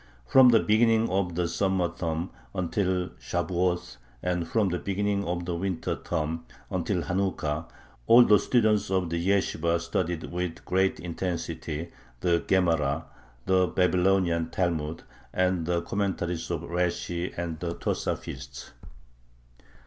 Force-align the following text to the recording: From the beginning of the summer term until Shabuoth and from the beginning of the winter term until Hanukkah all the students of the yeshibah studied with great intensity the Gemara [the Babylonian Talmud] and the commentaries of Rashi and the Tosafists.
From 0.25 0.49
the 0.49 0.59
beginning 0.59 1.11
of 1.11 1.35
the 1.35 1.47
summer 1.47 1.87
term 1.95 2.31
until 2.55 3.09
Shabuoth 3.19 3.97
and 4.23 4.47
from 4.47 4.69
the 4.69 4.79
beginning 4.79 5.23
of 5.25 5.45
the 5.45 5.55
winter 5.55 5.95
term 5.95 6.43
until 6.71 7.03
Hanukkah 7.03 7.69
all 8.07 8.23
the 8.25 8.39
students 8.39 8.89
of 8.89 9.11
the 9.11 9.23
yeshibah 9.23 9.79
studied 9.79 10.23
with 10.31 10.65
great 10.65 10.99
intensity 10.99 11.91
the 12.21 12.43
Gemara 12.47 13.05
[the 13.45 13.67
Babylonian 13.67 14.49
Talmud] 14.49 15.03
and 15.33 15.67
the 15.67 15.83
commentaries 15.83 16.49
of 16.49 16.61
Rashi 16.61 17.31
and 17.37 17.59
the 17.59 17.75
Tosafists. 17.75 18.71